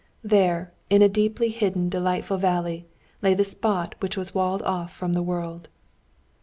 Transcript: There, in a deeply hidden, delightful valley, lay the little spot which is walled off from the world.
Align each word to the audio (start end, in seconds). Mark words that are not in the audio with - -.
There, 0.23 0.71
in 0.89 1.03
a 1.03 1.07
deeply 1.07 1.49
hidden, 1.49 1.87
delightful 1.87 2.37
valley, 2.37 2.87
lay 3.21 3.33
the 3.35 3.41
little 3.41 3.51
spot 3.51 3.93
which 3.99 4.17
is 4.17 4.33
walled 4.33 4.63
off 4.63 4.91
from 4.91 5.13
the 5.13 5.21
world. 5.21 5.69